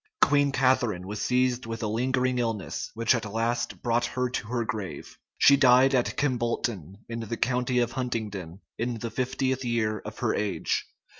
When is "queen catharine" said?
0.19-1.05